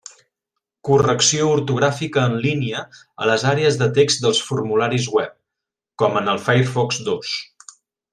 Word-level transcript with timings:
Correcció 0.87 1.49
ortogràfica 1.57 2.23
en 2.29 2.33
línia 2.45 2.81
a 2.95 3.27
les 3.33 3.45
àrees 3.51 3.77
de 3.83 3.89
text 3.99 4.25
dels 4.27 4.41
formularis 4.49 5.07
web, 5.19 5.37
com 6.05 6.19
amb 6.23 6.33
el 6.35 6.41
Firefox 6.47 7.03
dos. 7.11 7.37